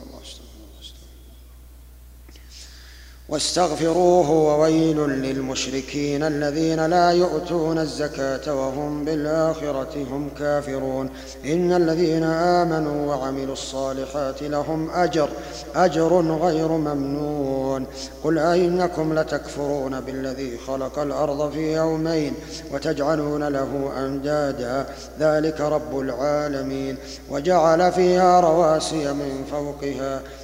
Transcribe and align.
واستغفروه 3.28 4.30
وويل 4.30 4.96
للمشركين 4.96 6.22
الذين 6.22 6.86
لا 6.90 7.10
يؤتون 7.10 7.78
الزكاة 7.78 8.54
وهم 8.54 9.04
بالآخرة 9.04 10.06
هم 10.10 10.30
كافرون 10.38 11.10
إن 11.46 11.72
الذين 11.72 12.24
آمنوا 12.24 13.14
وعملوا 13.14 13.52
الصالحات 13.52 14.42
لهم 14.42 14.90
أجر 14.90 15.28
أجر 15.76 16.12
غير 16.30 16.68
ممنون 16.68 17.86
قل 18.24 18.38
أئنكم 18.38 19.18
لتكفرون 19.18 20.00
بالذي 20.00 20.58
خلق 20.66 20.98
الأرض 20.98 21.50
في 21.52 21.74
يومين 21.76 22.32
وتجعلون 22.72 23.48
له 23.48 23.92
أندادا 23.98 24.86
ذلك 25.20 25.60
رب 25.60 25.98
العالمين 26.00 26.96
وجعل 27.30 27.92
فيها 27.92 28.40
رواسي 28.40 29.12
من 29.12 29.44
فوقها 29.50 30.20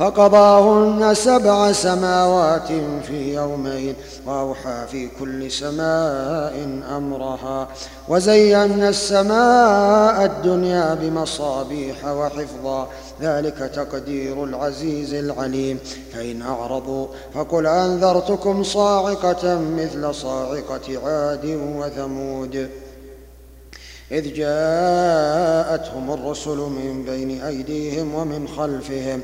فقضاهن 0.00 1.14
سبع 1.14 1.72
سماوات 1.72 2.68
في 3.06 3.34
يومين 3.34 3.94
واوحى 4.26 4.84
في 4.90 5.08
كل 5.20 5.50
سماء 5.50 6.54
امرها 6.96 7.68
وزينا 8.08 8.88
السماء 8.88 10.24
الدنيا 10.24 10.94
بمصابيح 11.00 12.04
وحفظا 12.06 12.88
ذلك 13.22 13.72
تقدير 13.76 14.44
العزيز 14.44 15.14
العليم 15.14 15.78
فان 16.14 16.42
اعرضوا 16.42 17.06
فقل 17.34 17.66
انذرتكم 17.66 18.62
صاعقه 18.62 19.60
مثل 19.60 20.14
صاعقه 20.14 20.88
عاد 21.06 21.60
وثمود 21.76 22.68
إذ 24.12 24.32
جاءتهم 24.32 26.10
الرسل 26.12 26.56
من 26.56 27.04
بين 27.08 27.42
أيديهم 27.42 28.14
ومن 28.14 28.48
خلفهم 28.56 29.20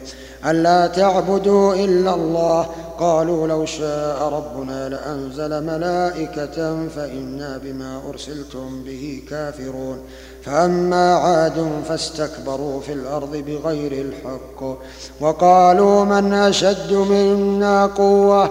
ألا 0.46 0.86
تعبدوا 0.86 1.74
إلا 1.74 2.14
الله 2.14 2.66
قالوا 2.98 3.46
لو 3.48 3.64
شاء 3.66 4.28
ربنا 4.28 4.88
لأنزل 4.88 5.64
ملائكة 5.64 6.86
فإنا 6.88 7.60
بما 7.64 8.00
أرسلتم 8.10 8.82
به 8.82 9.22
كافرون 9.30 9.98
فأما 10.44 11.14
عاد 11.14 11.68
فاستكبروا 11.88 12.80
في 12.80 12.92
الأرض 12.92 13.36
بغير 13.36 13.92
الحق 13.92 14.76
وقالوا 15.20 16.04
من 16.04 16.32
أشد 16.32 16.92
منا 16.92 17.86
قوة 17.86 18.50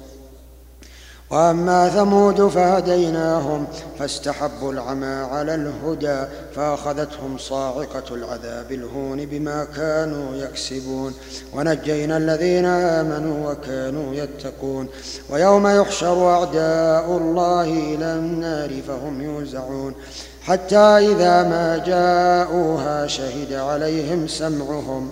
واما 1.31 1.89
ثمود 1.89 2.47
فهديناهم 2.47 3.67
فاستحبوا 3.99 4.71
العمى 4.71 5.05
على 5.31 5.55
الهدى 5.55 6.23
فاخذتهم 6.55 7.37
صاعقه 7.37 8.15
العذاب 8.15 8.71
الهون 8.71 9.25
بما 9.25 9.65
كانوا 9.75 10.35
يكسبون 10.35 11.13
ونجينا 11.55 12.17
الذين 12.17 12.65
امنوا 12.65 13.51
وكانوا 13.51 14.15
يتقون 14.15 14.87
ويوم 15.29 15.67
يحشر 15.67 16.29
اعداء 16.37 17.17
الله 17.17 17.63
الى 17.63 18.13
النار 18.13 18.69
فهم 18.87 19.21
يوزعون 19.21 19.93
حتى 20.41 20.77
اذا 20.77 21.43
ما 21.43 21.77
جاءوها 21.85 23.07
شهد 23.07 23.53
عليهم 23.53 24.27
سمعهم 24.27 25.09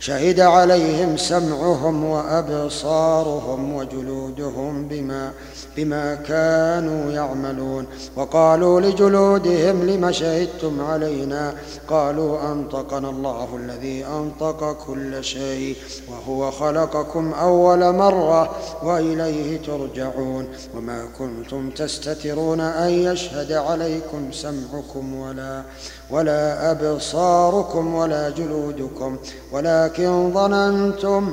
شهد 0.00 0.40
عليهم 0.40 1.16
سمعهم 1.16 2.04
وابصارهم 2.04 3.74
وجلودهم 3.76 4.88
بما 4.88 5.32
بما 5.76 6.14
كانوا 6.14 7.10
يعملون 7.12 7.86
وقالوا 8.16 8.80
لجلودهم 8.80 9.86
لم 9.86 10.12
شهدتم 10.12 10.80
علينا 10.80 11.54
قالوا 11.88 12.52
أنطقنا 12.52 13.10
الله 13.10 13.48
الذي 13.56 14.04
أنطق 14.06 14.72
كل 14.86 15.24
شيء 15.24 15.76
وهو 16.10 16.50
خلقكم 16.50 17.32
أول 17.32 17.92
مرة 17.92 18.50
وإليه 18.84 19.58
ترجعون 19.62 20.48
وما 20.76 21.04
كنتم 21.18 21.70
تستترون 21.70 22.60
أن 22.60 22.90
يشهد 22.90 23.52
عليكم 23.52 24.32
سمعكم 24.32 25.14
ولا 25.14 25.62
ولا 26.10 26.70
أبصاركم 26.70 27.94
ولا 27.94 28.30
جلودكم 28.30 29.16
ولكن 29.52 30.30
ظننتم 30.34 31.32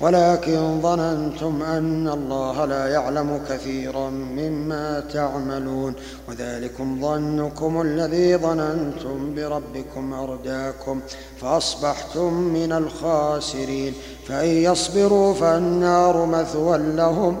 ولكن 0.00 0.80
ظننتم 0.82 1.62
أن 1.62 2.08
الله 2.08 2.64
لا 2.64 2.88
يعلم 2.88 3.40
كثيرا 3.48 4.10
مما 4.10 5.00
تعملون 5.00 5.94
وذلكم 6.28 7.00
ظنكم 7.02 7.80
الذي 7.80 8.36
ظننتم 8.36 9.34
بربكم 9.34 10.12
أرداكم 10.12 11.00
فأصبحتم 11.40 12.32
من 12.34 12.72
الخاسرين 12.72 13.92
فإن 14.28 14.48
يصبروا 14.48 15.34
فالنار 15.34 16.26
مثوى 16.26 16.78
لهم 16.78 17.40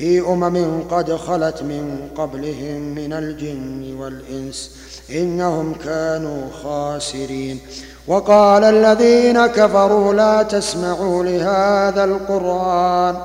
في 0.00 0.20
أمم 0.20 0.82
قد 0.90 1.14
خلت 1.16 1.62
من 1.62 2.08
قبلهم 2.16 2.94
من 2.94 3.12
الجن 3.12 3.96
والإنس 4.00 4.70
إنهم 5.10 5.74
كانوا 5.84 6.42
خاسرين 6.62 7.58
وقال 8.06 8.64
الذين 8.64 9.46
كفروا 9.46 10.14
لا 10.14 10.42
تسمعوا 10.42 11.24
لهذا 11.24 12.04
القرآن 12.04 13.16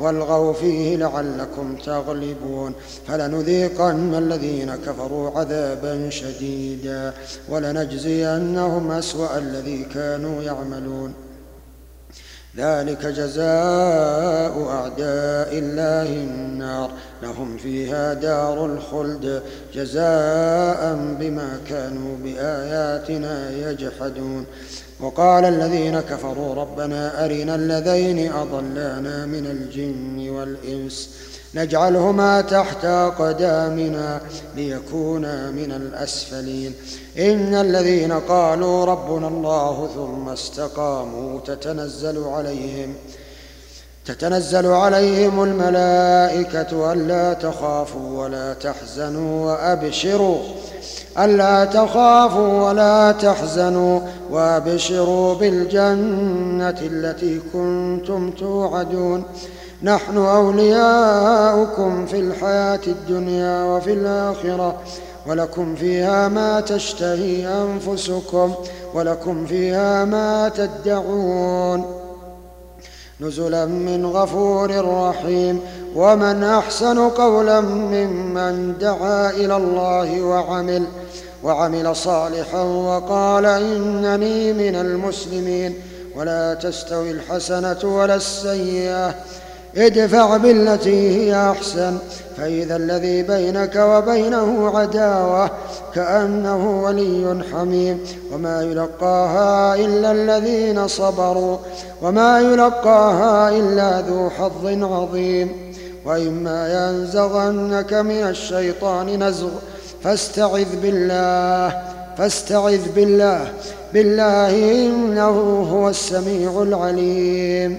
والغوا 0.00 0.52
فيه 0.52 0.96
لعلكم 0.96 1.76
تغلبون 1.84 2.72
فلنذيقن 3.08 4.14
الذين 4.14 4.72
كفروا 4.86 5.38
عذابا 5.38 6.10
شديدا 6.10 7.12
ولنجزينهم 7.48 8.90
أسوأ 8.90 9.38
الذي 9.38 9.84
كانوا 9.94 10.42
يعملون 10.42 11.12
ذلك 12.56 13.06
جزاء 13.06 14.68
أعداء 14.68 15.58
الله 15.58 16.08
النار 16.12 16.90
لهم 17.22 17.56
فيها 17.56 18.14
دار 18.14 18.66
الخلد 18.66 19.42
جزاء 19.74 20.80
بما 21.20 21.60
كانوا 21.68 22.16
بآياتنا 22.16 23.50
يجحدون 23.70 24.44
وقال 25.00 25.44
الذين 25.44 26.00
كفروا 26.00 26.54
ربنا 26.54 27.24
أرنا 27.24 27.54
الذين 27.54 28.32
أضلانا 28.32 29.26
من 29.26 29.46
الجن 29.46 30.28
والإنس 30.30 31.08
نجعلهما 31.54 32.40
تحت 32.40 32.84
أقدامنا 32.84 34.20
ليكونا 34.56 35.50
من 35.50 35.72
الأسفلين 35.72 36.74
إن 37.18 37.54
الذين 37.54 38.12
قالوا 38.20 38.84
ربنا 38.84 39.28
الله 39.28 39.88
ثم 39.94 40.28
استقاموا 40.28 41.40
تتنزل 41.40 42.24
عليهم 42.28 42.94
تتنزل 44.06 44.66
عليهم 44.66 45.42
الملائكة 45.42 46.92
ألا 46.92 47.32
تخافوا 47.32 48.22
ولا 48.22 48.54
تحزنوا 48.54 49.46
وأبشروا 49.46 50.38
ألا 51.18 51.64
تخافوا 51.64 52.62
ولا 52.68 53.12
تحزنوا 53.12 54.00
وأبشروا 54.30 55.34
بالجنة 55.34 56.76
التي 56.82 57.40
كنتم 57.52 58.30
توعدون 58.30 59.24
نحن 59.82 60.16
أولياؤكم 60.18 62.06
في 62.06 62.20
الحياة 62.20 62.80
الدنيا 62.86 63.64
وفي 63.64 63.92
الآخرة 63.92 64.74
ولكم 65.26 65.74
فيها 65.74 66.28
ما 66.28 66.60
تشتهي 66.60 67.48
أنفسكم 67.48 68.54
ولكم 68.94 69.46
فيها 69.46 70.04
ما 70.04 70.48
تدعون 70.48 71.84
نزلا 73.20 73.66
من 73.66 74.06
غفور 74.06 74.94
رحيم 75.08 75.60
ومن 75.96 76.44
أحسن 76.44 76.98
قولا 77.08 77.60
ممن 77.60 78.74
دعا 78.80 79.30
إلى 79.30 79.56
الله 79.56 80.22
وعمل 80.22 80.82
وعمل 81.44 81.96
صالحا 81.96 82.60
وقال 82.60 83.46
إنني 83.46 84.52
من 84.52 84.76
المسلمين 84.76 85.74
ولا 86.16 86.54
تستوي 86.54 87.10
الحسنة 87.10 87.78
ولا 87.84 88.14
السيئة 88.14 89.14
ادفع 89.76 90.36
بالتي 90.36 91.10
هي 91.16 91.50
أحسن 91.50 91.98
فإذا 92.36 92.76
الذي 92.76 93.22
بينك 93.22 93.76
وبينه 93.76 94.78
عداوة 94.78 95.50
كأنه 95.94 96.82
ولي 96.84 97.42
حميم 97.52 98.00
وما 98.32 98.62
يلقاها 98.62 99.74
إلا 99.74 100.12
الذين 100.12 100.88
صبروا 100.88 101.56
وما 102.02 102.40
يلقاها 102.40 103.48
إلا 103.50 104.00
ذو 104.00 104.30
حظ 104.30 104.66
عظيم 104.66 105.72
وإما 106.06 106.88
ينزغنك 106.90 107.92
من 107.94 108.22
الشيطان 108.28 109.28
نزغ 109.28 109.48
فاستعذ 110.04 110.66
بالله 110.82 111.78
فاستعذ 112.18 112.80
بالله 112.96 113.52
بالله 113.94 114.72
إنه 114.88 115.40
هو 115.72 115.88
السميع 115.88 116.62
العليم 116.62 117.78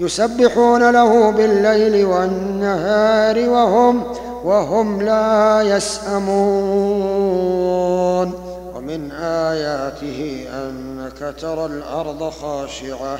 يسبحون 0.00 0.90
له 0.90 1.30
بالليل 1.30 2.06
والنهار 2.06 3.48
وهم 3.48 4.02
وهم 4.44 5.02
لا 5.02 5.62
يسأمون 5.62 8.32
ومن 8.76 9.10
آياته 9.20 10.46
أنك 10.54 11.34
ترى 11.40 11.66
الأرض 11.66 12.30
خاشعة 12.30 13.18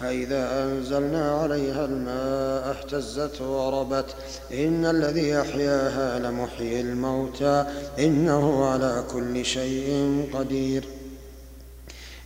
فإذا 0.00 0.48
أنزلنا 0.64 1.38
عليها 1.42 1.84
الماء 1.84 2.74
اهتزت 2.78 3.40
وربت 3.40 4.04
إن 4.52 4.84
الذي 4.86 5.40
أحياها 5.40 6.18
لمحيي 6.18 6.80
الموتى 6.80 7.64
إنه 7.98 8.64
على 8.66 9.02
كل 9.14 9.44
شيء 9.44 10.20
قدير 10.34 10.88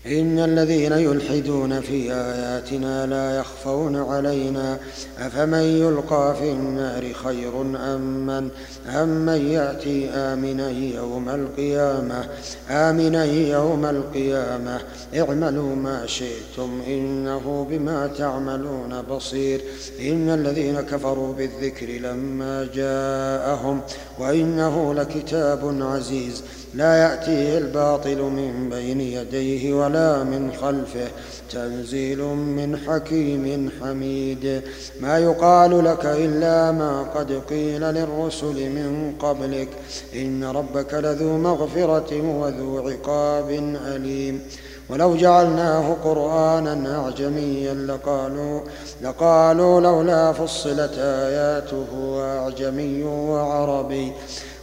إن 0.08 0.38
الذين 0.38 0.92
يلحدون 0.92 1.80
في 1.80 2.08
آياتنا 2.12 3.06
لا 3.06 3.38
يخفون 3.40 3.96
علينا 3.96 4.78
أفمن 5.18 5.62
يلقى 5.62 6.34
في 6.40 6.50
النار 6.52 7.12
خير 7.12 7.60
أم 7.60 8.26
من, 8.26 8.48
أم 8.94 9.08
من 9.08 9.48
يأتي 9.52 10.08
آمنا 10.08 10.70
يوم 10.70 11.28
القيامة 11.28 12.28
آمنا 12.70 13.24
يوم 13.24 13.84
القيامة 13.84 14.80
اعملوا 15.16 15.76
ما 15.76 16.06
شئتم 16.06 16.80
إنه 16.86 17.66
بما 17.70 18.06
تعملون 18.18 19.02
بصير 19.10 19.60
إن 20.00 20.28
الذين 20.28 20.80
كفروا 20.80 21.34
بالذكر 21.34 21.86
لما 21.86 22.68
جاءهم 22.74 23.80
وإنه 24.18 24.94
لكتاب 24.94 25.76
عزيز 25.82 26.42
لا 26.76 26.94
يأتيه 27.02 27.58
الباطل 27.58 28.22
من 28.22 28.68
بين 28.70 29.00
يديه 29.00 29.74
ولا 29.74 30.24
من 30.24 30.52
خلفه 30.60 31.06
تنزيل 31.52 32.22
من 32.28 32.76
حكيم 32.88 33.70
حميد 33.80 34.62
ما 35.00 35.18
يقال 35.18 35.84
لك 35.84 36.04
إلا 36.04 36.72
ما 36.72 37.02
قد 37.02 37.32
قيل 37.50 37.80
للرسل 37.80 38.70
من 38.70 39.12
قبلك 39.20 39.68
إن 40.14 40.44
ربك 40.44 40.94
لذو 40.94 41.38
مغفرة 41.38 42.22
وذو 42.38 42.88
عقاب 42.88 43.50
أليم 43.86 44.42
ولو 44.90 45.16
جعلناه 45.16 45.96
قرآنا 46.04 47.04
أعجميا 47.04 47.74
لقالوا 47.74 48.60
لقالوا 49.02 49.80
لولا 49.80 50.32
فصلت 50.32 50.92
آياته 50.98 52.18
أعجمي 52.22 53.02
وعربي 53.04 54.12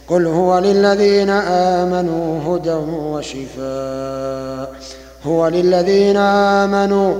قل 0.08 0.26
هو 0.26 0.58
للذين 0.58 1.30
آمنوا 1.30 2.38
هدى 2.56 2.78
وشفاء 2.96 4.74
هو 5.26 5.48
للذين 5.48 6.16
آمنوا 6.16 7.14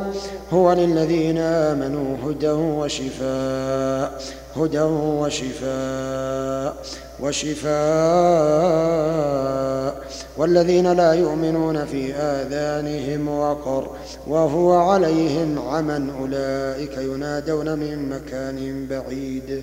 هو 0.53 0.73
للذين 0.73 1.39
آمنوا 1.39 2.17
هدى 2.31 2.51
وشفاء 2.51 4.21
هدى 4.57 4.83
وشفاء 5.21 6.77
وشفاء 7.21 10.05
والذين 10.37 10.93
لا 10.93 11.13
يؤمنون 11.13 11.85
في 11.85 12.15
آذانهم 12.15 13.29
وقر 13.39 13.91
وهو 14.27 14.73
عليهم 14.79 15.59
عمى 15.69 16.03
أولئك 16.21 16.97
ينادون 16.99 17.79
من 17.79 18.09
مكان 18.09 18.87
بعيد 18.91 19.63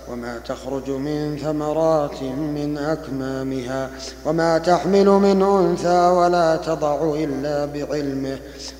وما 0.11 0.39
تخرج 0.47 0.89
من 0.89 1.37
ثمرات 1.37 2.23
من 2.55 2.77
أكمامها 2.77 3.89
وما 4.25 4.57
تحمل 4.57 5.05
من 5.09 5.41
أنثى 5.41 6.07
ولا 6.09 6.55
تضع 6.55 7.15
إلا 7.17 7.65
بعلمه 7.65 8.37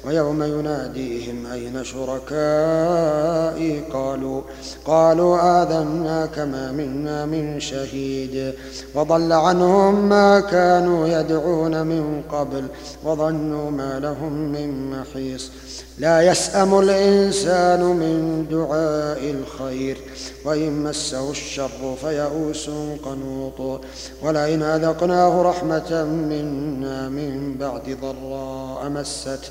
ويوم 0.08 0.44
يناديهم 0.44 1.46
أين 1.46 1.84
شركائي 1.84 3.80
قالوا 3.94 4.42
قالوا 4.86 5.64
آذنا 5.64 6.30
كما 6.36 6.72
منا 6.72 7.26
من 7.26 7.60
شهيد 7.60 8.54
وضل 8.96 9.34
عنهم 9.34 10.10
ما 10.10 10.40
كانوا 10.40 11.08
يدعون 11.08 11.88
من 11.88 12.22
قبل 12.32 12.66
وظنوا 13.06 13.72
ما 13.72 14.00
لهم 14.00 14.52
من 14.52 15.00
محيص 15.00 15.52
لا 15.98 16.22
يسأم 16.22 16.80
الإنسان 16.80 17.80
من 17.82 18.46
دعاء 18.52 19.36
الخير 19.42 19.98
وإن 20.46 20.84
مسه 20.84 21.21
مسه 21.22 21.30
الشر 21.32 21.96
فيئوس 22.02 22.70
قنوط 23.06 23.82
ولئن 24.24 24.64
أذقناه 24.64 25.42
رحمة 25.42 26.04
منا 26.04 27.10
من 27.10 27.58
بعد 27.60 27.98
ضراء 28.02 28.90
مسته 28.90 29.50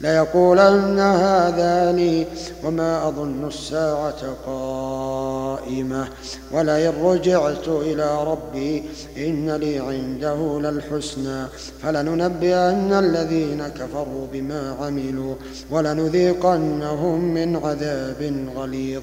ليقولن 0.00 0.98
هذا 0.98 1.92
لي 1.92 2.26
وما 2.64 3.08
أظن 3.08 3.48
الساعة 3.48 4.22
قائمة 4.46 6.08
ولئن 6.52 6.92
رجعت 7.04 7.68
إلى 7.68 8.24
ربي 8.24 8.82
إن 9.16 9.50
لي 9.50 9.78
عنده 9.78 10.60
للحسنى 10.60 11.46
فلننبئن 11.82 12.92
الذين 12.92 13.68
كفروا 13.68 14.26
بما 14.32 14.76
عملوا 14.80 15.34
ولنذيقنهم 15.70 17.24
من 17.24 17.56
عذاب 17.56 18.46
غليظ 18.56 19.02